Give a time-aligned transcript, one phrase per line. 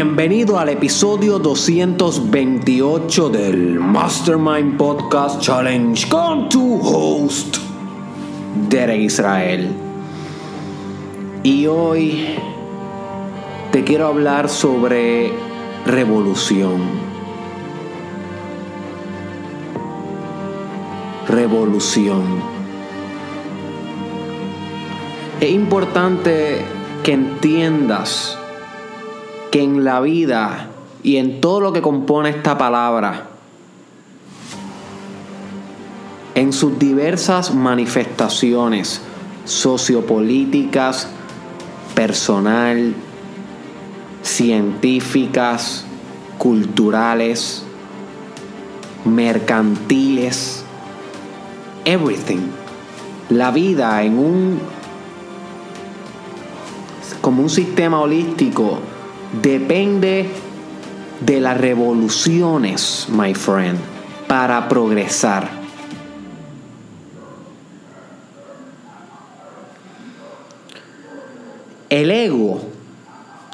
[0.00, 7.56] Bienvenido al episodio 228 del Mastermind Podcast Challenge con tu host,
[8.68, 9.74] Derek Israel.
[11.42, 12.36] Y hoy
[13.72, 15.32] te quiero hablar sobre
[15.84, 16.80] revolución.
[21.26, 22.22] Revolución.
[25.40, 26.64] Es importante
[27.02, 28.37] que entiendas
[29.50, 30.68] que en la vida
[31.02, 33.28] y en todo lo que compone esta palabra,
[36.34, 39.00] en sus diversas manifestaciones
[39.44, 41.08] sociopolíticas,
[41.94, 42.94] personal,
[44.22, 45.84] científicas,
[46.36, 47.64] culturales,
[49.04, 50.64] mercantiles,
[51.84, 52.50] everything.
[53.30, 54.60] La vida en un
[57.20, 58.78] como un sistema holístico
[59.32, 60.26] depende
[61.20, 63.78] de las revoluciones, my friend,
[64.26, 65.48] para progresar.
[71.90, 72.60] El ego,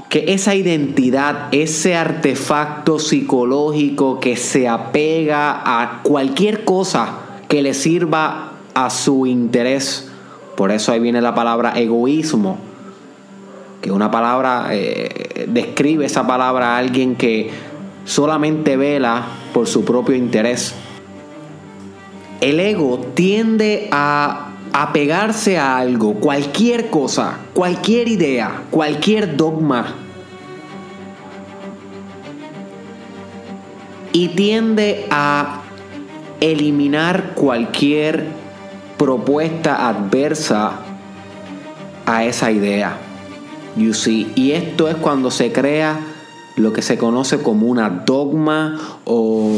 [0.09, 8.53] que esa identidad, ese artefacto psicológico que se apega a cualquier cosa que le sirva
[8.75, 10.09] a su interés,
[10.57, 12.59] por eso ahí viene la palabra egoísmo,
[13.85, 17.51] que una palabra eh, describe esa palabra a alguien que
[18.07, 20.75] solamente vela por su propio interés.
[22.41, 29.97] El ego tiende a apegarse a algo, cualquier cosa, cualquier idea, cualquier dogma.
[34.13, 35.61] Y tiende a
[36.41, 38.29] eliminar cualquier
[38.97, 40.73] propuesta adversa
[42.07, 43.04] a esa idea.
[43.77, 44.33] You see.
[44.35, 46.01] Y esto es cuando se crea
[46.57, 49.57] lo que se conoce como una dogma o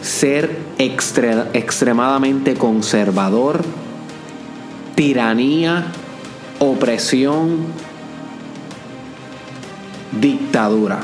[0.00, 3.62] ser extremadamente conservador,
[4.96, 5.86] tiranía,
[6.58, 7.58] opresión,
[10.20, 11.00] dictadura.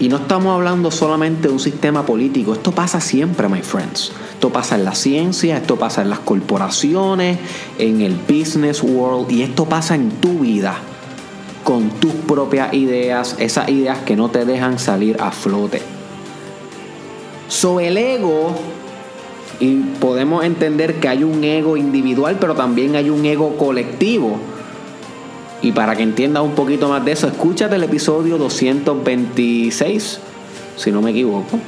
[0.00, 4.10] Y no estamos hablando solamente de un sistema político, esto pasa siempre, my friends.
[4.32, 7.38] Esto pasa en la ciencia, esto pasa en las corporaciones,
[7.76, 10.78] en el business world y esto pasa en tu vida
[11.64, 15.82] con tus propias ideas, esas ideas que no te dejan salir a flote.
[17.48, 18.54] So el ego,
[19.60, 24.38] y podemos entender que hay un ego individual, pero también hay un ego colectivo.
[25.62, 30.20] Y para que entiendas un poquito más de eso, escúchate el episodio 226,
[30.76, 31.58] si no me equivoco,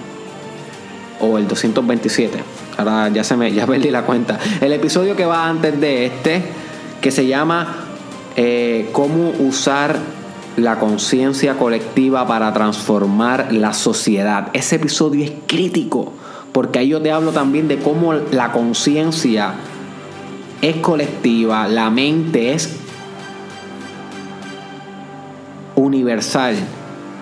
[1.21, 2.39] o el 227.
[2.79, 4.39] Ahora ya se me ya perdí la cuenta.
[4.61, 6.43] El episodio que va antes de este,
[7.01, 7.85] que se llama
[8.37, 9.99] eh, Cómo usar
[10.57, 14.49] la conciencia colectiva para transformar la sociedad.
[14.53, 16.13] Ese episodio es crítico,
[16.53, 19.55] porque ahí yo te hablo también de cómo la conciencia
[20.61, 22.82] es colectiva, la mente es
[26.13, 26.57] universal,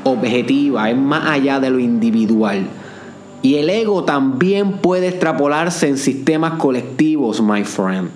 [0.04, 2.66] objetiva, es más allá de lo individual.
[3.42, 8.10] Y el ego también puede extrapolarse en sistemas colectivos, my friend.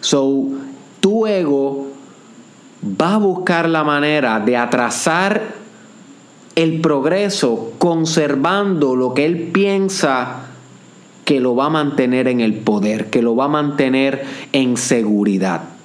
[0.00, 0.44] So,
[1.00, 1.88] tu ego
[2.82, 5.60] va a buscar la manera de atrasar
[6.54, 10.46] el progreso conservando lo que él piensa
[11.24, 15.79] que lo va a mantener en el poder, que lo va a mantener en seguridad.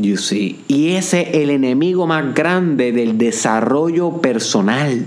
[0.00, 0.60] You see.
[0.68, 5.04] Y ese es el enemigo más grande del desarrollo personal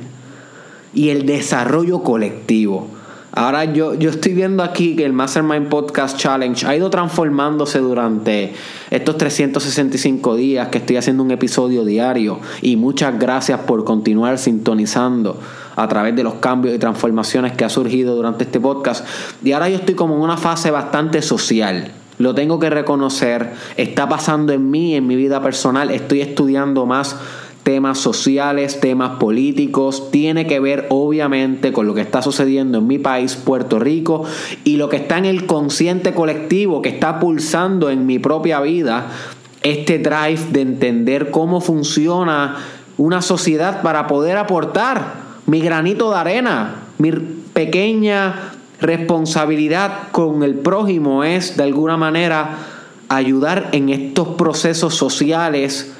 [0.93, 2.87] y el desarrollo colectivo.
[3.35, 8.53] Ahora yo, yo estoy viendo aquí que el Mastermind Podcast Challenge ha ido transformándose durante
[8.91, 12.39] estos 365 días que estoy haciendo un episodio diario.
[12.61, 15.39] Y muchas gracias por continuar sintonizando
[15.75, 19.03] a través de los cambios y transformaciones que ha surgido durante este podcast.
[19.43, 21.91] Y ahora yo estoy como en una fase bastante social.
[22.17, 23.53] Lo tengo que reconocer.
[23.77, 25.91] Está pasando en mí, en mi vida personal.
[25.91, 27.15] Estoy estudiando más
[27.63, 32.99] temas sociales, temas políticos, tiene que ver obviamente con lo que está sucediendo en mi
[32.99, 34.25] país, Puerto Rico,
[34.65, 39.07] y lo que está en el consciente colectivo, que está pulsando en mi propia vida,
[39.61, 42.57] este drive de entender cómo funciona
[42.97, 48.52] una sociedad para poder aportar mi granito de arena, mi pequeña
[48.83, 52.57] responsabilidad con el prójimo es de alguna manera
[53.09, 55.93] ayudar en estos procesos sociales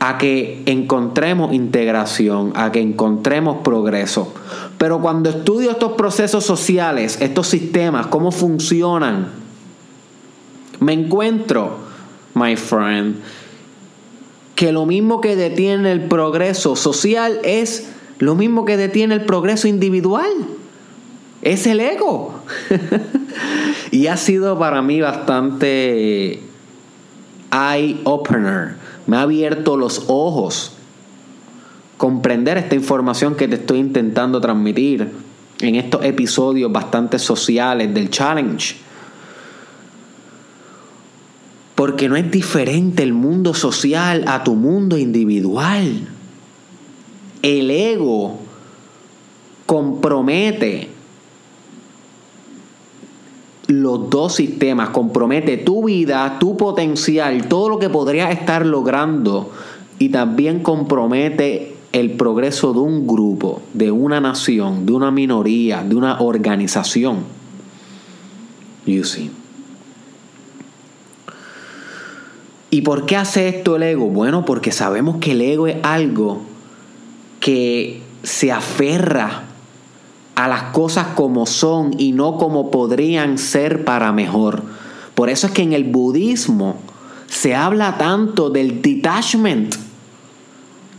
[0.00, 4.34] a que encontremos integración, a que encontremos progreso.
[4.76, 9.28] Pero cuando estudio estos procesos sociales, estos sistemas, cómo funcionan,
[10.80, 11.78] me encuentro,
[12.34, 13.16] my friend,
[14.56, 19.68] que lo mismo que detiene el progreso social es lo mismo que detiene el progreso
[19.68, 20.30] individual.
[21.44, 22.34] Es el ego.
[23.90, 26.40] y ha sido para mí bastante
[27.52, 28.76] eye opener.
[29.06, 30.72] Me ha abierto los ojos
[31.98, 35.12] comprender esta información que te estoy intentando transmitir
[35.60, 38.76] en estos episodios bastante sociales del challenge.
[41.74, 46.08] Porque no es diferente el mundo social a tu mundo individual.
[47.42, 48.38] El ego
[49.66, 50.93] compromete
[53.66, 59.50] los dos sistemas, compromete tu vida, tu potencial, todo lo que podrías estar logrando
[59.98, 65.94] y también compromete el progreso de un grupo, de una nación, de una minoría, de
[65.94, 67.18] una organización.
[68.86, 69.30] You see.
[72.70, 74.08] ¿Y por qué hace esto el ego?
[74.08, 76.42] Bueno, porque sabemos que el ego es algo
[77.38, 79.43] que se aferra
[80.34, 84.62] a las cosas como son y no como podrían ser para mejor.
[85.14, 86.76] Por eso es que en el budismo
[87.28, 89.74] se habla tanto del detachment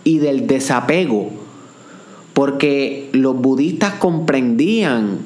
[0.04, 1.32] y del desapego,
[2.34, 5.20] porque los budistas comprendían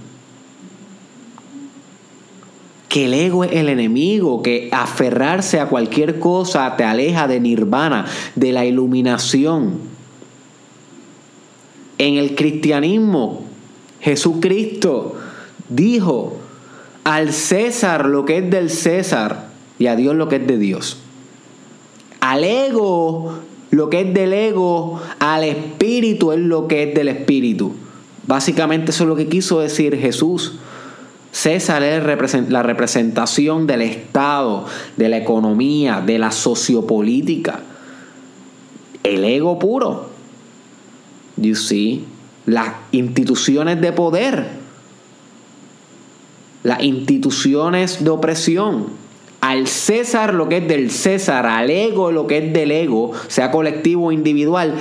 [2.87, 8.05] que el ego es el enemigo, que aferrarse a cualquier cosa te aleja de nirvana,
[8.35, 9.77] de la iluminación.
[11.99, 13.48] En el cristianismo,
[14.01, 15.15] Jesucristo
[15.69, 16.37] dijo
[17.03, 20.99] al César lo que es del César y a Dios lo que es de Dios.
[22.19, 23.39] Al ego
[23.71, 27.73] lo que es del ego, al espíritu es lo que es del espíritu.
[28.25, 30.53] Básicamente eso es lo que quiso decir Jesús.
[31.31, 32.03] César es
[32.49, 34.65] la representación del Estado,
[34.97, 37.61] de la economía, de la sociopolítica.
[39.03, 40.09] El ego puro.
[41.37, 42.05] You see?
[42.49, 44.47] Las instituciones de poder.
[46.63, 48.87] Las instituciones de opresión.
[49.39, 53.51] Al César lo que es del César, al ego lo que es del ego, sea
[53.51, 54.73] colectivo o individual.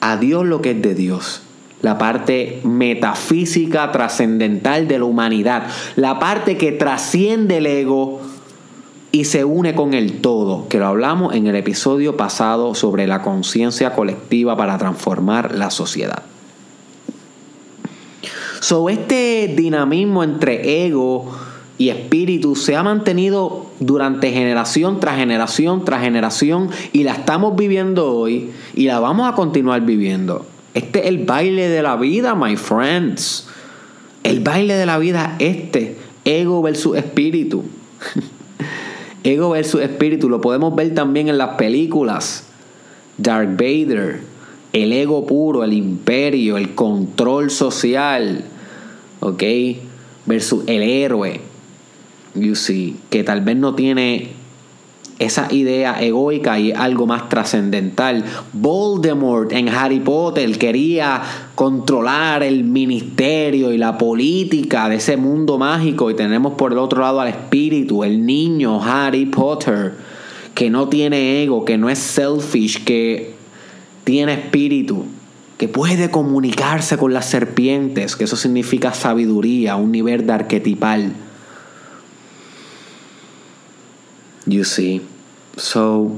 [0.00, 1.42] A Dios lo que es de Dios
[1.82, 5.64] la parte metafísica trascendental de la humanidad,
[5.94, 8.22] la parte que trasciende el ego
[9.12, 13.22] y se une con el todo, que lo hablamos en el episodio pasado sobre la
[13.22, 16.22] conciencia colectiva para transformar la sociedad.
[18.60, 21.30] So, este dinamismo entre ego
[21.78, 28.10] y espíritu se ha mantenido durante generación tras generación tras generación y la estamos viviendo
[28.10, 30.46] hoy y la vamos a continuar viviendo.
[30.74, 33.46] Este es el baile de la vida, my friends.
[34.22, 37.64] El baile de la vida, este, ego versus espíritu.
[39.24, 42.44] ego versus espíritu, lo podemos ver también en las películas.
[43.18, 44.20] Dark Vader,
[44.82, 48.44] el ego puro, el imperio, el control social,
[49.20, 49.42] ¿ok?
[50.26, 51.40] Versus el héroe,
[52.34, 54.32] you see, que tal vez no tiene
[55.18, 58.22] esa idea egoica y algo más trascendental.
[58.52, 61.22] Voldemort en Harry Potter quería
[61.54, 67.00] controlar el ministerio y la política de ese mundo mágico y tenemos por el otro
[67.00, 69.94] lado al espíritu, el niño Harry Potter,
[70.54, 73.35] que no tiene ego, que no es selfish, que
[74.06, 75.04] tiene espíritu,
[75.58, 81.12] que puede comunicarse con las serpientes, que eso significa sabiduría, un nivel de arquetipal
[84.46, 85.02] You see.
[85.56, 86.12] So,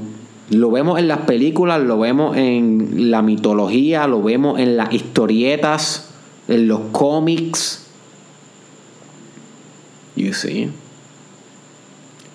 [0.51, 6.11] lo vemos en las películas, lo vemos en la mitología, lo vemos en las historietas,
[6.47, 7.87] en los cómics.
[10.15, 10.69] You see.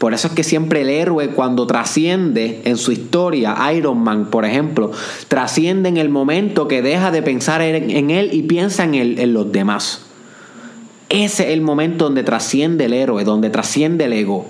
[0.04, 4.44] Por eso es que siempre el héroe cuando trasciende en su historia, Iron Man, por
[4.44, 4.92] ejemplo,
[5.28, 9.50] trasciende en el momento que deja de pensar en, él y piensa en, en los
[9.50, 10.02] demás.
[11.08, 14.44] Ese es el momento donde trasciende el héroe, donde trasciende el ego.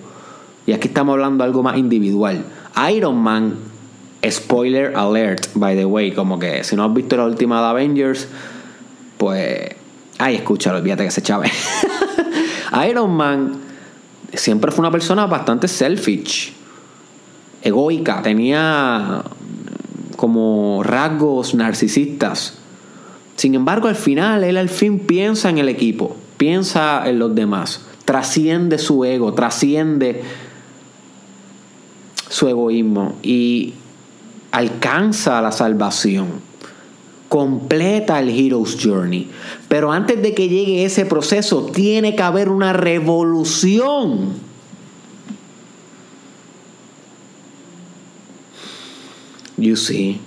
[0.67, 2.45] Y aquí estamos hablando de algo más individual.
[2.93, 3.55] Iron Man,
[4.29, 8.27] spoiler alert, by the way, como que si no has visto la última de Avengers,
[9.19, 9.69] pues...
[10.19, 11.49] Ay, escúchalo, olvídate que se chave.
[12.89, 13.64] Iron Man
[14.37, 16.53] siempre fue una persona bastante selfish,
[17.63, 19.23] egoica, tenía
[20.17, 22.55] como rasgos narcisistas.
[23.37, 27.83] Sin embargo, al final, él al fin piensa en el equipo, piensa en los demás,
[28.05, 30.23] trasciende su ego, trasciende
[32.29, 33.75] su egoísmo y
[34.51, 36.54] alcanza la salvación.
[37.35, 39.29] Completa el Hero's Journey.
[39.67, 44.35] Pero antes de que llegue ese proceso, tiene que haber una revolución.
[49.57, 50.21] You see.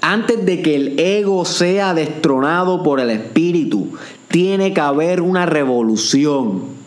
[0.00, 3.92] Antes de que el ego sea destronado por el espíritu,
[4.28, 6.79] tiene que haber una revolución.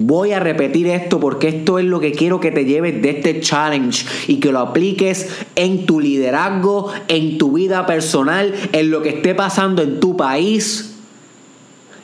[0.00, 3.40] Voy a repetir esto porque esto es lo que quiero que te lleves de este
[3.40, 9.08] challenge y que lo apliques en tu liderazgo, en tu vida personal, en lo que
[9.08, 10.94] esté pasando en tu país,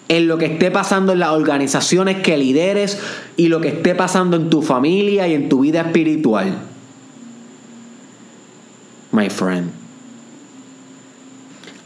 [0.09, 2.99] en lo que esté pasando en las organizaciones que lideres
[3.37, 6.63] y lo que esté pasando en tu familia y en tu vida espiritual.
[9.13, 9.84] My friend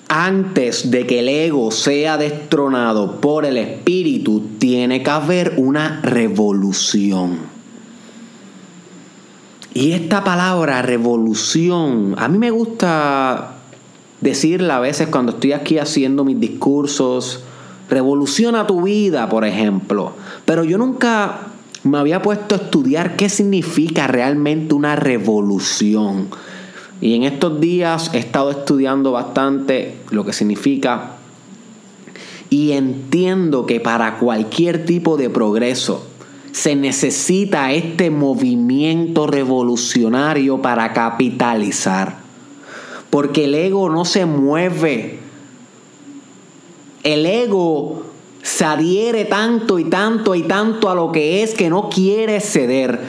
[0.08, 7.38] antes de que el ego sea destronado por el espíritu, tiene que haber una revolución.
[9.74, 13.58] Y esta palabra revolución, a mí me gusta
[14.20, 17.44] decirla a veces cuando estoy aquí haciendo mis discursos,
[17.88, 20.14] revoluciona tu vida, por ejemplo.
[20.44, 21.48] Pero yo nunca
[21.84, 26.28] me había puesto a estudiar qué significa realmente una revolución.
[27.00, 31.18] Y en estos días he estado estudiando bastante lo que significa
[32.50, 36.06] y entiendo que para cualquier tipo de progreso
[36.52, 42.16] se necesita este movimiento revolucionario para capitalizar.
[43.10, 45.18] Porque el ego no se mueve.
[47.04, 48.02] El ego
[48.42, 53.00] se adhiere tanto y tanto y tanto a lo que es que no quiere ceder.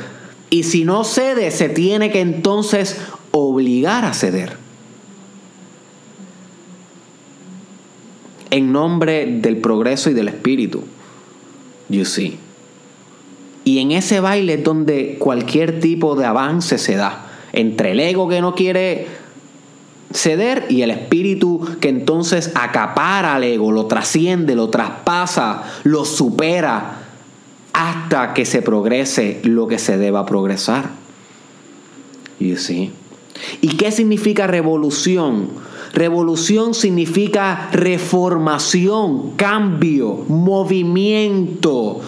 [0.50, 2.98] Y si no cede, se tiene que entonces
[3.40, 4.58] obligar a ceder.
[8.52, 10.84] En nombre del progreso y del espíritu.
[11.90, 12.38] You see.
[13.64, 17.28] Y en ese baile es donde cualquier tipo de avance se da.
[17.54, 19.08] Entre el ego que no quiere
[20.12, 26.98] ceder y el espíritu que entonces acapara al ego, lo trasciende, lo traspasa, lo supera
[27.74, 30.90] hasta que se progrese lo que se deba progresar.
[32.40, 32.92] You see.
[33.62, 35.50] ¿Y qué significa revolución?
[35.94, 42.00] Revolución significa reformación, cambio, movimiento,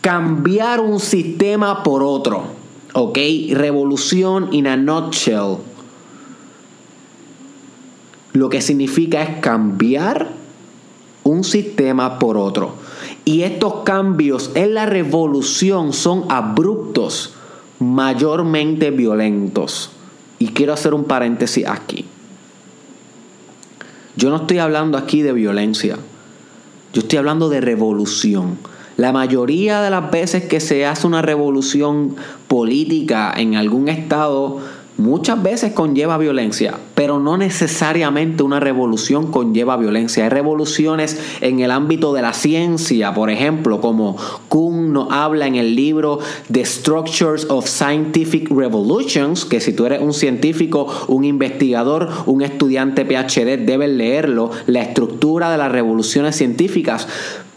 [0.00, 2.42] cambiar un sistema por otro.
[2.92, 3.18] ¿Ok?
[3.52, 5.58] Revolución in a nutshell.
[8.32, 10.28] Lo que significa es cambiar
[11.24, 12.74] un sistema por otro.
[13.24, 17.34] Y estos cambios en la revolución son abruptos,
[17.78, 19.90] mayormente violentos.
[20.40, 22.06] Y quiero hacer un paréntesis aquí.
[24.16, 25.98] Yo no estoy hablando aquí de violencia.
[26.92, 28.58] Yo estoy hablando de revolución.
[28.96, 32.16] La mayoría de las veces que se hace una revolución
[32.48, 34.58] política en algún estado,
[35.00, 40.24] muchas veces conlleva violencia, pero no necesariamente una revolución conlleva violencia.
[40.24, 44.16] Hay revoluciones en el ámbito de la ciencia, por ejemplo, como
[44.48, 46.20] Kuhn nos habla en el libro
[46.52, 53.04] The Structures of Scientific Revolutions, que si tú eres un científico, un investigador, un estudiante
[53.04, 57.08] PhD, debes leerlo, la estructura de las revoluciones científicas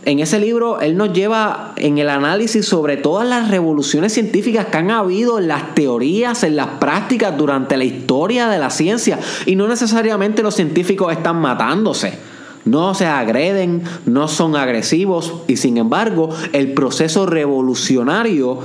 [0.06, 4.78] en ese libro él nos lleva en el análisis sobre todas las revoluciones científicas que
[4.78, 9.20] han habido en las teorías, en las prácticas durante la historia de la ciencia.
[9.46, 12.18] Y no necesariamente los científicos están matándose.
[12.66, 18.60] No se agreden, no son agresivos y sin embargo el proceso revolucionario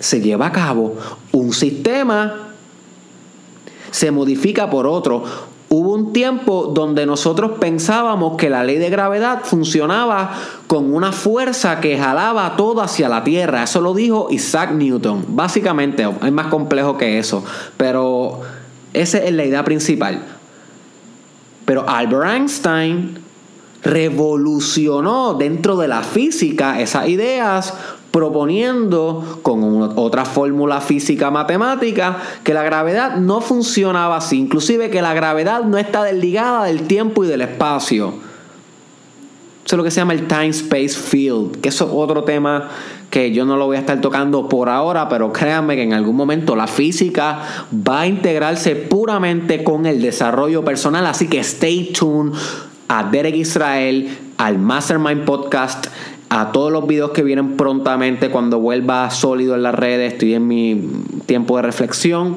[0.00, 0.96] se lleva a cabo.
[1.32, 2.48] Un sistema
[3.90, 5.24] se modifica por otro.
[5.76, 10.30] Hubo un tiempo donde nosotros pensábamos que la ley de gravedad funcionaba
[10.68, 13.64] con una fuerza que jalaba todo hacia la Tierra.
[13.64, 15.24] Eso lo dijo Isaac Newton.
[15.30, 17.44] Básicamente es más complejo que eso,
[17.76, 18.42] pero
[18.92, 20.22] esa es la idea principal.
[21.64, 23.18] Pero Albert Einstein
[23.82, 27.74] revolucionó dentro de la física esas ideas
[28.14, 35.14] proponiendo con otra fórmula física matemática que la gravedad no funcionaba así, inclusive que la
[35.14, 38.14] gravedad no está desligada del tiempo y del espacio.
[39.66, 42.68] Eso es lo que se llama el Time Space Field, que eso es otro tema
[43.10, 46.14] que yo no lo voy a estar tocando por ahora, pero créanme que en algún
[46.14, 52.32] momento la física va a integrarse puramente con el desarrollo personal, así que stay tuned
[52.86, 55.88] a Derek Israel, al Mastermind Podcast
[56.28, 60.14] a todos los videos que vienen prontamente cuando vuelva sólido en las redes.
[60.14, 60.88] Estoy en mi
[61.26, 62.36] tiempo de reflexión.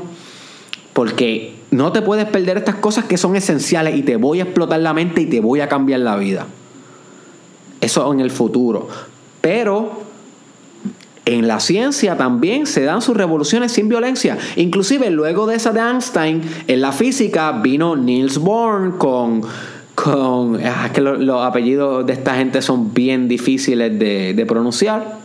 [0.94, 4.79] Porque no te puedes perder estas cosas que son esenciales y te voy a explotar
[4.79, 6.48] la mente y te voy a cambiar la vida.
[7.82, 8.88] Eso en el futuro.
[9.41, 10.01] Pero
[11.25, 14.38] en la ciencia también se dan sus revoluciones sin violencia.
[14.56, 19.41] Inclusive luego de esa de Einstein, en la física vino Niels Bohr con
[19.98, 20.63] con...
[20.63, 25.18] Ah, que los apellidos de esta gente son bien difíciles de, pronunciar.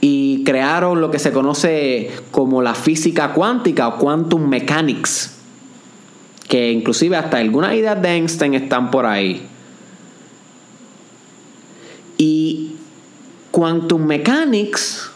[0.00, 5.38] Y y crearon lo que se conoce como la física cuántica o quantum mechanics,
[6.46, 9.46] que inclusive hasta algunas ideas de Einstein están por ahí.
[12.18, 12.74] Y
[13.50, 15.10] quantum mechanics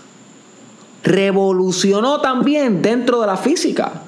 [1.05, 4.05] revolucionó también dentro de la física.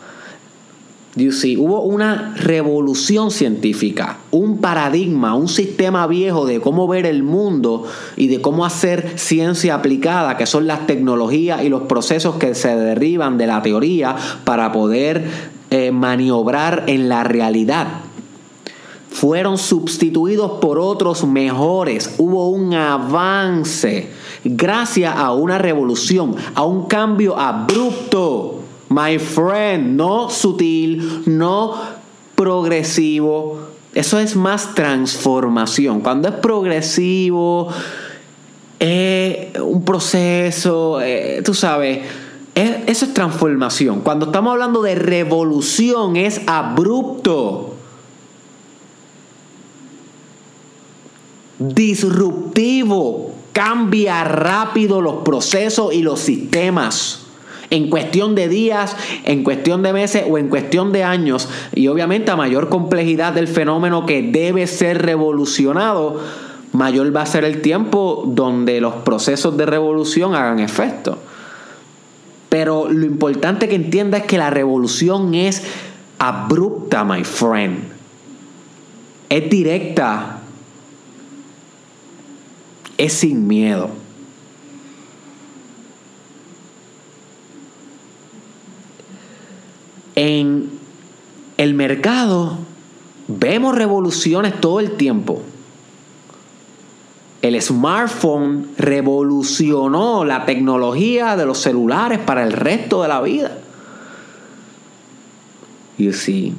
[1.16, 7.84] Hubo una revolución científica, un paradigma, un sistema viejo de cómo ver el mundo
[8.16, 12.76] y de cómo hacer ciencia aplicada, que son las tecnologías y los procesos que se
[12.76, 14.14] derivan de la teoría
[14.44, 15.24] para poder
[15.70, 17.88] eh, maniobrar en la realidad.
[19.10, 22.14] Fueron sustituidos por otros mejores.
[22.18, 24.10] Hubo un avance
[24.44, 28.59] gracias a una revolución, a un cambio abrupto
[28.90, 31.80] My friend, no sutil, no
[32.34, 33.60] progresivo.
[33.94, 36.00] Eso es más transformación.
[36.00, 37.68] Cuando es progresivo,
[38.80, 42.00] es un proceso, eh, tú sabes,
[42.52, 44.00] eso es transformación.
[44.00, 47.76] Cuando estamos hablando de revolución, es abrupto.
[51.60, 53.36] Disruptivo.
[53.52, 57.29] Cambia rápido los procesos y los sistemas
[57.70, 61.48] en cuestión de días, en cuestión de meses o en cuestión de años.
[61.74, 66.20] Y obviamente a mayor complejidad del fenómeno que debe ser revolucionado,
[66.72, 71.18] mayor va a ser el tiempo donde los procesos de revolución hagan efecto.
[72.48, 75.62] Pero lo importante que entienda es que la revolución es
[76.18, 77.84] abrupta, my friend.
[79.28, 80.40] Es directa.
[82.98, 83.88] Es sin miedo.
[90.22, 90.68] En
[91.56, 92.58] el mercado
[93.26, 95.40] vemos revoluciones todo el tiempo.
[97.40, 103.56] El smartphone revolucionó la tecnología de los celulares para el resto de la vida.
[105.96, 106.52] You see.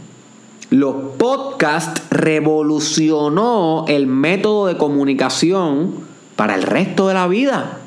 [0.71, 5.97] Los podcasts revolucionó el método de comunicación
[6.35, 7.80] para el resto de la vida.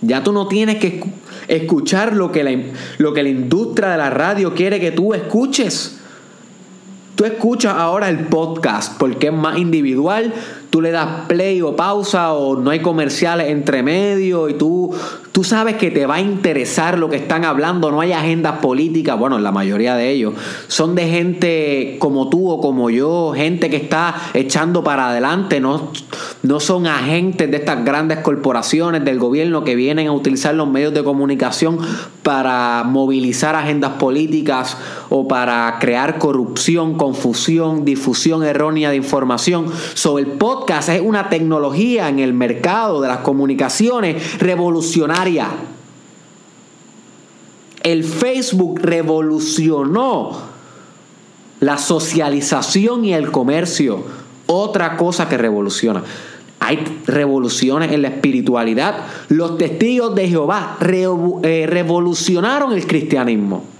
[0.00, 1.02] Ya tú no tienes que
[1.48, 2.56] escuchar lo que, la,
[2.98, 5.98] lo que la industria de la radio quiere que tú escuches.
[7.16, 10.32] Tú escuchas ahora el podcast porque es más individual,
[10.70, 14.94] tú le das play o pausa o no hay comerciales entre medio y tú,
[15.32, 19.18] tú sabes que te va a interesar lo que están hablando, no hay agendas políticas,
[19.18, 20.34] bueno, la mayoría de ellos
[20.66, 25.92] son de gente como tú o como yo, gente que está echando para adelante, no,
[26.42, 30.92] no son agentes de estas grandes corporaciones del gobierno que vienen a utilizar los medios
[30.92, 31.78] de comunicación
[32.22, 34.76] para movilizar agendas políticas
[35.08, 39.66] o para crear corrupción, confusión, difusión errónea de información.
[39.94, 45.48] Sobre el podcast es una tecnología en el mercado de las comunicaciones revolucionaria.
[47.82, 50.38] El Facebook revolucionó
[51.60, 54.04] la socialización y el comercio.
[54.46, 56.02] Otra cosa que revoluciona.
[56.60, 59.04] Hay revoluciones en la espiritualidad.
[59.28, 63.77] Los testigos de Jehová eh, revolucionaron el cristianismo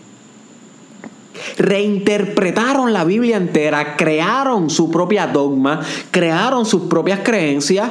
[1.57, 7.91] reinterpretaron la Biblia entera, crearon su propia dogma, crearon sus propias creencias,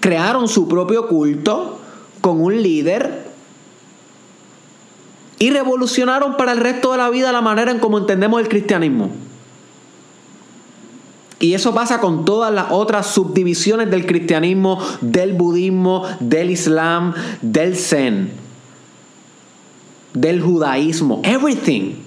[0.00, 1.80] crearon su propio culto
[2.20, 3.24] con un líder
[5.38, 9.10] y revolucionaron para el resto de la vida la manera en cómo entendemos el cristianismo.
[11.40, 17.76] Y eso pasa con todas las otras subdivisiones del cristianismo, del budismo, del islam, del
[17.76, 18.32] zen,
[20.14, 22.03] del judaísmo, everything.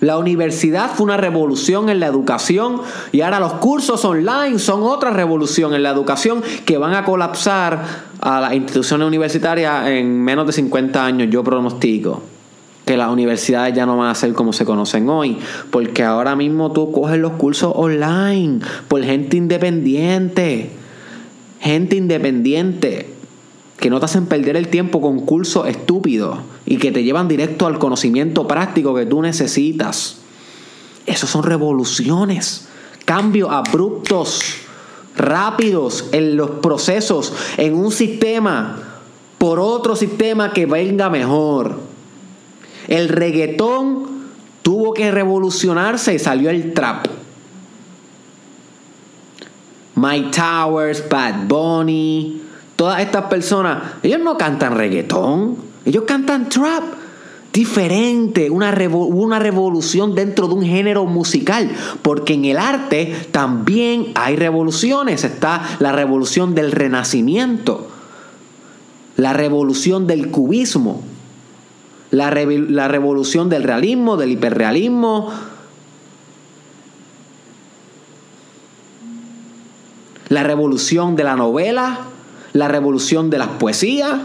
[0.00, 2.80] La universidad fue una revolución en la educación
[3.12, 7.84] y ahora los cursos online son otra revolución en la educación que van a colapsar
[8.18, 12.22] a las instituciones universitarias en menos de 50 años, yo pronostico.
[12.86, 15.38] Que las universidades ya no van a ser como se conocen hoy,
[15.70, 20.70] porque ahora mismo tú coges los cursos online por gente independiente.
[21.60, 23.19] Gente independiente
[23.80, 27.66] que no te hacen perder el tiempo con cursos estúpidos y que te llevan directo
[27.66, 30.18] al conocimiento práctico que tú necesitas.
[31.06, 32.68] Esos son revoluciones,
[33.06, 34.42] cambios abruptos,
[35.16, 39.00] rápidos en los procesos, en un sistema
[39.38, 41.80] por otro sistema que venga mejor.
[42.86, 44.26] El reggaetón
[44.60, 47.06] tuvo que revolucionarse y salió el trap.
[49.94, 52.49] My Towers, Bad Bunny,
[52.80, 56.82] todas estas personas, ellos no cantan reggaetón, ellos cantan trap.
[57.52, 64.36] Diferente, una, una revolución dentro de un género musical, porque en el arte también hay
[64.36, 67.86] revoluciones, está la revolución del renacimiento.
[69.16, 71.02] la revolución del cubismo,
[72.10, 75.30] la, la revolución del realismo, del hiperrealismo,
[80.30, 82.06] la revolución de la novela,
[82.52, 84.20] la revolución de las poesías.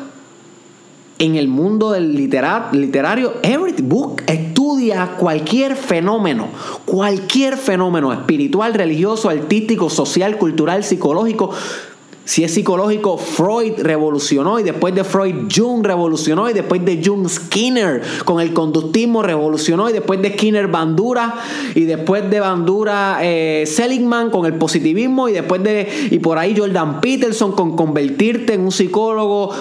[1.17, 6.49] En el mundo del literario, every book estudia cualquier fenómeno,
[6.83, 11.51] cualquier fenómeno espiritual, religioso, artístico, social, cultural, psicológico,
[12.25, 17.29] si es psicológico, Freud revolucionó y después de Freud Jung revolucionó y después de Jung
[17.29, 21.35] Skinner con el conductismo revolucionó y después de Skinner Bandura
[21.75, 26.55] y después de Bandura eh, Seligman con el positivismo y después de y por ahí
[26.57, 29.51] Jordan Peterson con convertirte en un psicólogo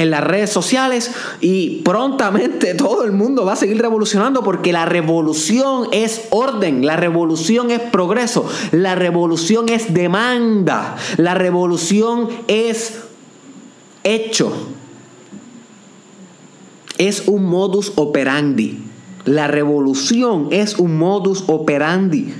[0.00, 4.86] en las redes sociales y prontamente todo el mundo va a seguir revolucionando porque la
[4.86, 13.00] revolución es orden, la revolución es progreso, la revolución es demanda, la revolución es
[14.04, 14.52] hecho,
[16.98, 18.84] es un modus operandi.
[19.24, 22.34] La revolución es un modus operandi.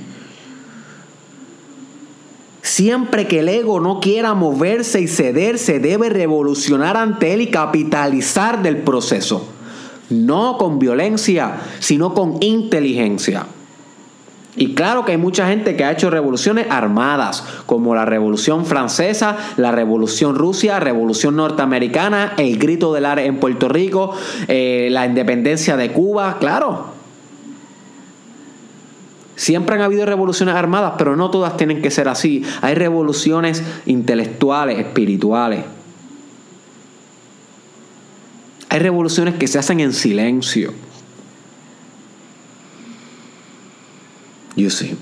[2.61, 7.47] Siempre que el ego no quiera moverse y ceder, se debe revolucionar ante él y
[7.47, 9.47] capitalizar del proceso.
[10.09, 13.47] No con violencia, sino con inteligencia.
[14.55, 19.37] Y claro que hay mucha gente que ha hecho revoluciones armadas, como la Revolución Francesa,
[19.55, 24.13] la Revolución Rusia, Revolución Norteamericana, el Grito del Aire en Puerto Rico,
[24.49, 27.00] eh, la independencia de Cuba, claro.
[29.41, 32.43] Siempre han habido revoluciones armadas, pero no todas tienen que ser así.
[32.61, 35.65] Hay revoluciones intelectuales, espirituales.
[38.69, 40.71] Hay revoluciones que se hacen en silencio.
[44.55, 44.95] You see.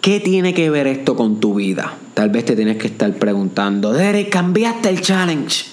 [0.00, 1.96] ¿Qué tiene que ver esto con tu vida?
[2.14, 5.64] Tal vez te tienes que estar preguntando, Derek, cambiaste el challenge.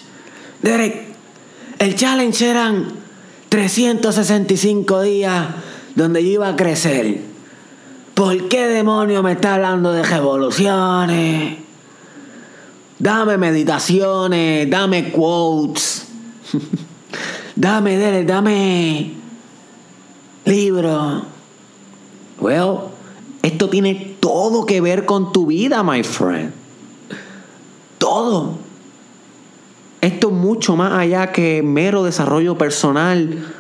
[0.64, 1.11] Derek,
[1.82, 2.90] el challenge eran
[3.50, 5.48] 365 días
[5.96, 7.22] donde yo iba a crecer.
[8.14, 11.58] ¿Por qué demonio me está hablando de revoluciones?
[13.00, 16.06] Dame meditaciones, dame quotes.
[17.56, 19.14] dame, dame, dame
[20.46, 21.24] libro.
[22.40, 22.78] Well,
[23.42, 26.54] esto tiene todo que ver con tu vida, my friend.
[27.98, 28.61] Todo.
[30.02, 33.54] Esto es mucho más allá que mero desarrollo personal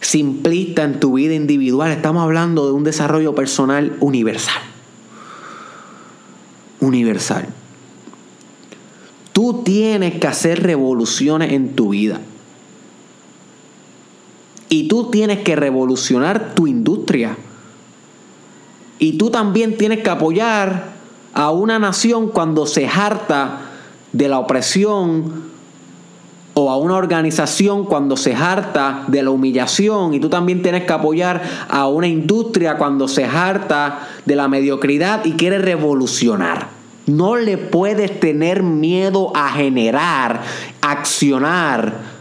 [0.00, 1.90] simplista en tu vida individual.
[1.90, 4.62] Estamos hablando de un desarrollo personal universal.
[6.80, 7.48] Universal.
[9.32, 12.20] Tú tienes que hacer revoluciones en tu vida.
[14.68, 17.36] Y tú tienes que revolucionar tu industria.
[18.98, 20.92] Y tú también tienes que apoyar
[21.32, 23.65] a una nación cuando se harta
[24.16, 25.44] de la opresión
[26.54, 30.92] o a una organización cuando se harta de la humillación y tú también tienes que
[30.94, 36.68] apoyar a una industria cuando se harta de la mediocridad y quiere revolucionar.
[37.04, 40.40] No le puedes tener miedo a generar,
[40.80, 42.16] accionar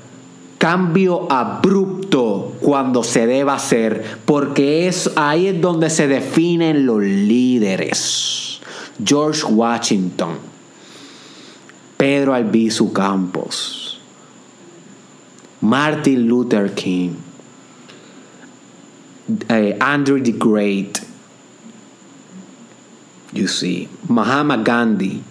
[0.58, 8.60] cambio abrupto cuando se deba hacer, porque es ahí es donde se definen los líderes.
[9.04, 10.55] George Washington
[11.98, 14.00] Pedro Albizu Campos,
[15.62, 17.22] Martin Luther King,
[19.50, 21.02] eh, Andrew the Great,
[23.32, 25.24] you see, Mahatma Gandhi,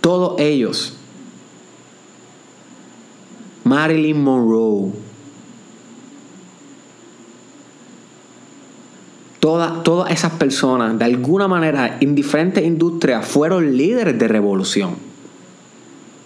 [0.00, 0.96] todos ellos,
[3.64, 4.92] Marilyn Monroe,
[9.40, 14.96] todas esas personas, de alguna manera, en diferentes industrias, fueron líderes de revolución.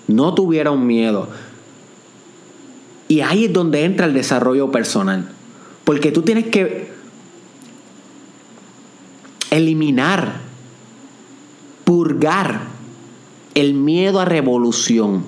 [0.09, 1.29] No tuvieron miedo.
[3.09, 5.31] Y ahí es donde entra el desarrollo personal.
[5.85, 6.93] Porque tú tienes que
[9.51, 10.41] eliminar,
[11.85, 12.63] purgar
[13.55, 15.25] el miedo a revolución,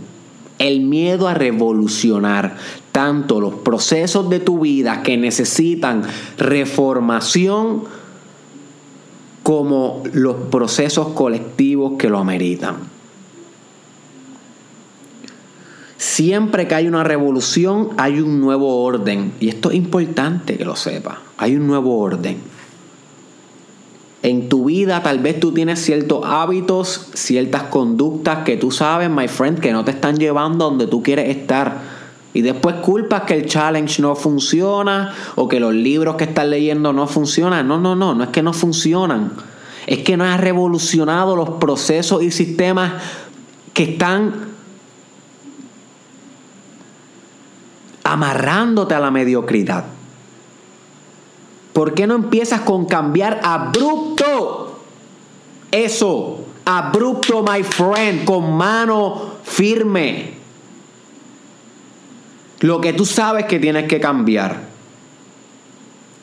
[0.58, 2.56] el miedo a revolucionar
[2.92, 6.02] tanto los procesos de tu vida que necesitan
[6.38, 7.84] reformación
[9.42, 12.76] como los procesos colectivos que lo ameritan.
[15.96, 20.76] Siempre que hay una revolución hay un nuevo orden y esto es importante que lo
[20.76, 21.20] sepa.
[21.36, 22.55] Hay un nuevo orden.
[24.26, 29.28] En tu vida tal vez tú tienes ciertos hábitos, ciertas conductas que tú sabes, my
[29.28, 31.80] friend, que no te están llevando a donde tú quieres estar
[32.34, 36.92] Y después culpas que el challenge no funciona o que los libros que estás leyendo
[36.92, 37.68] no funcionan.
[37.68, 39.30] No, no, no, no es que no funcionan.
[39.86, 42.94] Es que no has revolucionado los procesos y sistemas
[43.72, 44.34] que están
[48.02, 49.95] amarrándote a la mediocridad.
[51.76, 54.78] ¿Por qué no empiezas con cambiar abrupto?
[55.70, 60.32] Eso, abrupto, my friend, con mano firme
[62.60, 64.58] lo que tú sabes que tienes que cambiar.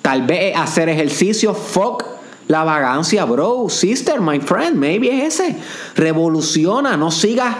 [0.01, 2.03] Tal vez hacer ejercicio, fuck
[2.47, 5.55] la vagancia, bro, sister, my friend, maybe es ese.
[5.93, 7.55] Revoluciona, no sigas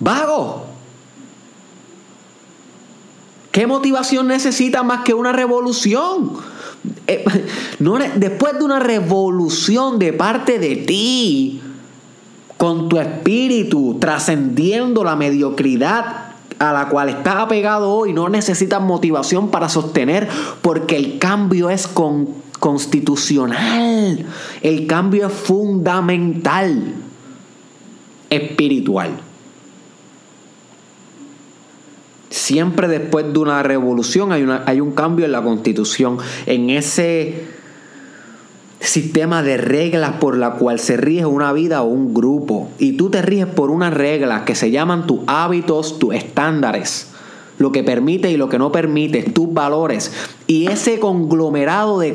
[0.00, 0.64] vago.
[3.52, 6.53] ¿Qué motivación necesita más que una revolución?
[7.06, 7.24] Eh,
[7.78, 11.60] no, después de una revolución de parte de ti,
[12.56, 19.48] con tu espíritu trascendiendo la mediocridad a la cual estás apegado hoy no necesitas motivación
[19.48, 20.28] para sostener
[20.62, 21.88] porque el cambio es
[22.58, 24.24] constitucional.
[24.62, 26.94] El cambio es fundamental,
[28.30, 29.10] espiritual.
[32.44, 37.46] Siempre después de una revolución hay, una, hay un cambio en la constitución, en ese
[38.80, 42.68] sistema de reglas por la cual se rige una vida o un grupo.
[42.78, 47.12] Y tú te riges por unas reglas que se llaman tus hábitos, tus estándares.
[47.56, 50.12] Lo que permite y lo que no permite, tus valores.
[50.46, 52.14] Y ese conglomerado de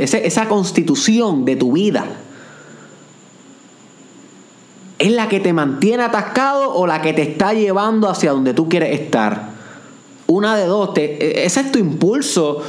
[0.00, 2.04] esa constitución de tu vida.
[4.98, 8.68] ¿Es la que te mantiene atascado o la que te está llevando hacia donde tú
[8.68, 9.57] quieres estar?
[10.28, 12.62] Una de dos, ese es tu impulso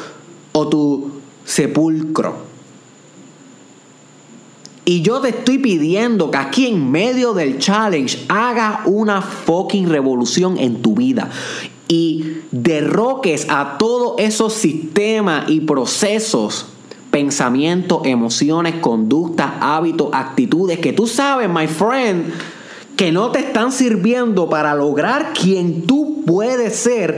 [0.54, 1.12] o tu
[1.44, 2.48] sepulcro.
[4.86, 10.58] Y yo te estoy pidiendo que aquí en medio del challenge haga una fucking revolución
[10.58, 11.30] en tu vida
[11.90, 16.68] y derroques a todos esos sistemas y procesos,
[17.12, 22.32] pensamientos, emociones, conductas, hábitos, actitudes que tú sabes, my friend,
[23.00, 27.18] que no te están sirviendo para lograr quien tú puedes ser.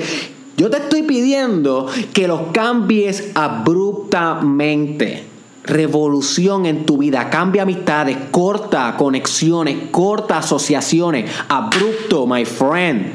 [0.55, 5.23] Yo te estoy pidiendo que los cambies abruptamente
[5.63, 7.31] revolución en tu vida.
[7.31, 11.31] Cambia amistades, corta conexiones, corta asociaciones.
[11.49, 13.11] Abrupto, my friend.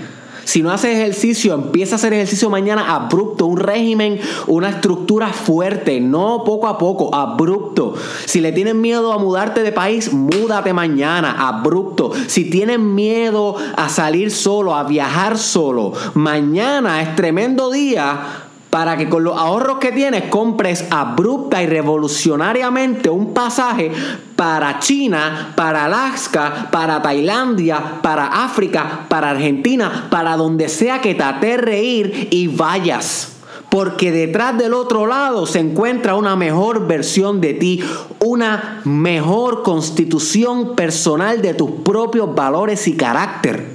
[0.46, 6.00] Si no haces ejercicio, empieza a hacer ejercicio mañana abrupto, un régimen, una estructura fuerte,
[6.00, 7.94] no poco a poco, abrupto.
[8.26, 12.12] Si le tienes miedo a mudarte de país, múdate mañana, abrupto.
[12.28, 18.45] Si tienes miedo a salir solo, a viajar solo, mañana es tremendo día
[18.76, 23.90] para que con los ahorros que tienes compres abrupta y revolucionariamente un pasaje
[24.36, 31.22] para China, para Alaska, para Tailandia, para África, para Argentina, para donde sea que te
[31.22, 33.38] aterre ir y vayas.
[33.70, 37.82] Porque detrás del otro lado se encuentra una mejor versión de ti,
[38.20, 43.70] una mejor constitución personal de tus propios valores y carácter.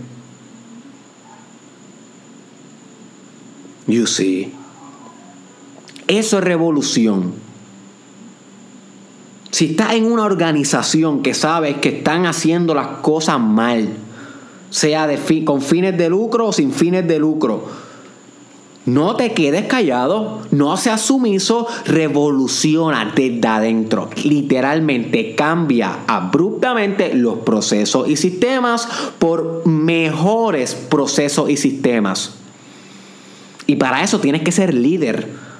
[3.87, 4.60] You see.
[6.11, 7.31] Eso es revolución.
[9.49, 13.87] Si estás en una organización que sabes que están haciendo las cosas mal,
[14.69, 17.63] sea de con fines de lucro o sin fines de lucro,
[18.85, 24.09] no te quedes callado, no seas sumiso, revoluciona desde adentro.
[24.25, 28.85] Literalmente cambia abruptamente los procesos y sistemas
[29.17, 32.33] por mejores procesos y sistemas.
[33.65, 35.50] Y para eso tienes que ser líder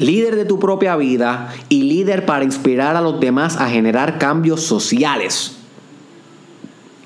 [0.00, 4.62] líder de tu propia vida y líder para inspirar a los demás a generar cambios
[4.62, 5.56] sociales.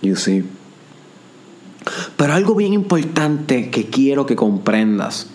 [0.00, 0.44] You see.
[2.16, 5.28] Pero algo bien importante que quiero que comprendas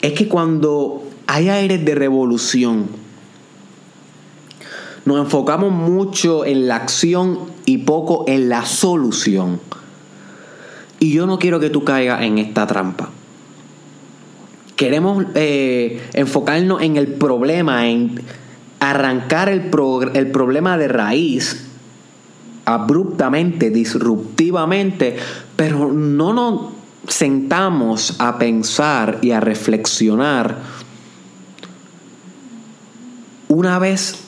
[0.00, 2.86] es que cuando hay aires de revolución,
[5.04, 9.60] nos enfocamos mucho en la acción y poco en la solución.
[10.98, 13.10] Y yo no quiero que tú caigas en esta trampa
[14.76, 18.20] queremos eh, enfocarnos en el problema, en
[18.80, 19.70] arrancar el,
[20.14, 21.66] el problema de raíz
[22.64, 25.16] abruptamente, disruptivamente,
[25.56, 26.60] pero no nos
[27.08, 30.56] sentamos a pensar y a reflexionar
[33.52, 34.24] una vez,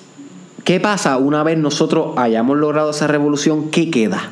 [0.65, 3.71] ¿qué pasa una vez nosotros hayamos logrado esa revolución?
[3.71, 4.31] ¿Qué queda?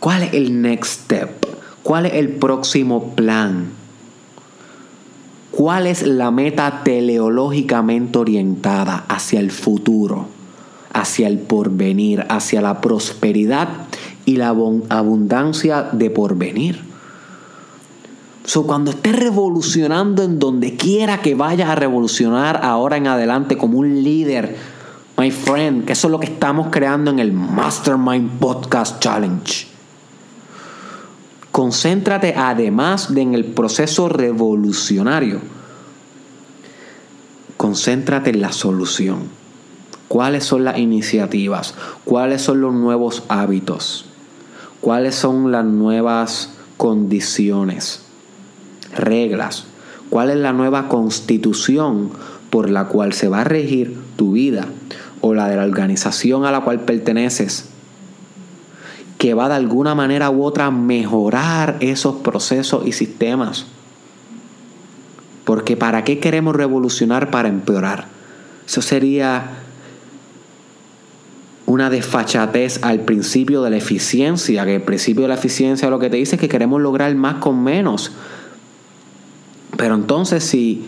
[0.00, 1.46] ¿Cuál es el next step?
[1.82, 3.70] ¿Cuál es el próximo plan?
[5.56, 10.26] ¿Cuál es la meta teleológicamente orientada hacia el futuro,
[10.92, 13.68] hacia el porvenir, hacia la prosperidad
[14.26, 16.84] y la abundancia de porvenir?
[18.44, 23.78] So, cuando estés revolucionando en donde quiera que vayas a revolucionar ahora en adelante como
[23.78, 24.56] un líder,
[25.16, 29.65] my friend, que eso es lo que estamos creando en el Mastermind Podcast Challenge.
[31.56, 35.40] Concéntrate además de en el proceso revolucionario.
[37.56, 39.20] Concéntrate en la solución.
[40.08, 41.72] ¿Cuáles son las iniciativas?
[42.04, 44.04] ¿Cuáles son los nuevos hábitos?
[44.82, 48.02] ¿Cuáles son las nuevas condiciones?
[48.94, 49.64] reglas,
[50.10, 52.10] cuál es la nueva constitución
[52.50, 54.66] por la cual se va a regir tu vida
[55.20, 57.68] o la de la organización a la cual perteneces,
[59.18, 63.66] que va de alguna manera u otra a mejorar esos procesos y sistemas.
[65.44, 68.08] Porque ¿para qué queremos revolucionar para empeorar?
[68.66, 69.50] Eso sería
[71.66, 76.10] una desfachatez al principio de la eficiencia, que el principio de la eficiencia lo que
[76.10, 78.12] te dice es que queremos lograr más con menos.
[79.76, 80.84] Pero entonces si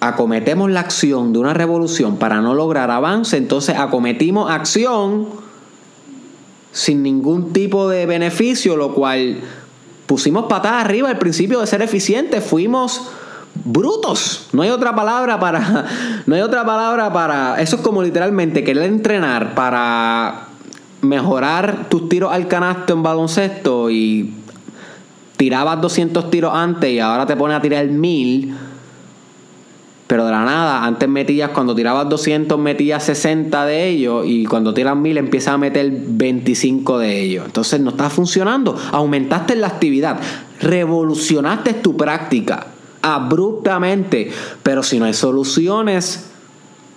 [0.00, 5.43] acometemos la acción de una revolución para no lograr avance, entonces acometimos acción
[6.74, 9.38] sin ningún tipo de beneficio, lo cual
[10.06, 13.00] pusimos patada arriba al principio de ser eficientes, fuimos
[13.64, 14.48] brutos.
[14.52, 15.86] No hay otra palabra para
[16.26, 20.48] no hay otra palabra para eso es como literalmente querer entrenar para
[21.00, 24.34] mejorar tus tiros al canasto en baloncesto y
[25.36, 28.54] tirabas 200 tiros antes y ahora te pones a tirar 1000.
[30.06, 34.74] Pero de la nada, antes metías, cuando tirabas 200, metías 60 de ellos y cuando
[34.74, 37.44] tiras 1000 empiezas a meter 25 de ellos.
[37.46, 38.76] Entonces no está funcionando.
[38.92, 40.20] Aumentaste la actividad,
[40.60, 42.66] revolucionaste tu práctica
[43.00, 44.30] abruptamente.
[44.62, 46.26] Pero si no hay soluciones,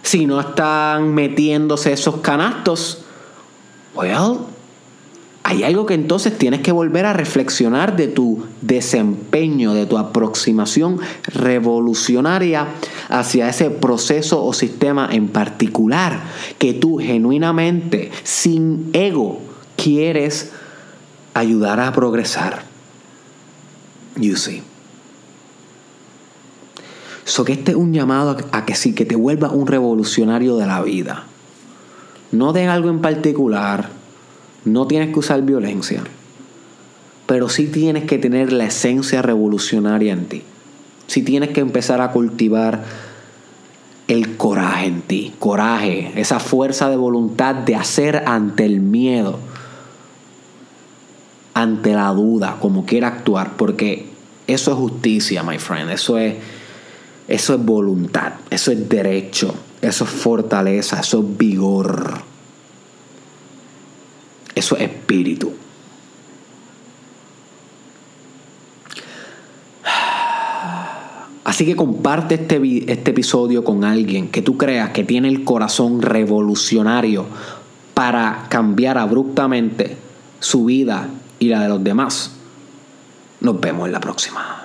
[0.02, 3.04] si no están metiéndose esos canastos,
[3.96, 4.40] well,
[5.50, 11.00] hay algo que entonces tienes que volver a reflexionar de tu desempeño, de tu aproximación
[11.26, 12.68] revolucionaria
[13.08, 16.20] hacia ese proceso o sistema en particular
[16.58, 19.40] que tú genuinamente, sin ego,
[19.78, 20.52] quieres
[21.34, 22.64] ayudar a progresar.
[24.18, 24.62] You see.
[27.24, 30.68] So que este es un llamado a que sí, que te vuelvas un revolucionario de
[30.68, 31.24] la vida.
[32.34, 33.97] No de algo en particular,
[34.68, 36.04] no tienes que usar violencia,
[37.26, 40.44] pero sí tienes que tener la esencia revolucionaria en ti.
[41.08, 42.84] Sí tienes que empezar a cultivar
[44.08, 49.40] el coraje en ti, coraje, esa fuerza de voluntad de hacer ante el miedo,
[51.54, 54.08] ante la duda, como quiera actuar, porque
[54.48, 56.36] eso es justicia, my friend, eso es
[57.28, 62.22] eso es voluntad, eso es derecho, eso es fortaleza, eso es vigor.
[64.58, 65.54] Eso es espíritu.
[71.44, 76.02] Así que comparte este, este episodio con alguien que tú creas que tiene el corazón
[76.02, 77.28] revolucionario
[77.94, 79.96] para cambiar abruptamente
[80.40, 82.32] su vida y la de los demás.
[83.40, 84.57] Nos vemos en la próxima.